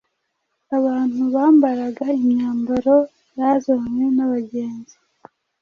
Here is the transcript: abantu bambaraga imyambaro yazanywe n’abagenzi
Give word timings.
abantu 0.77 1.21
bambaraga 1.33 2.05
imyambaro 2.21 2.95
yazanywe 3.39 4.05
n’abagenzi 4.15 4.95